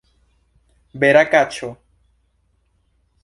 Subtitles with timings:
[1.03, 1.69] Vera kaĉo!